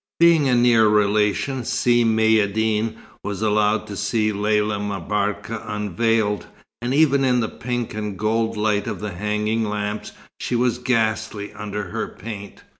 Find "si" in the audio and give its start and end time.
1.63-2.03